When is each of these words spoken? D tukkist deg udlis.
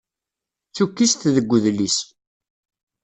D 0.69 0.71
tukkist 0.75 1.21
deg 1.35 1.49
udlis. 1.55 1.97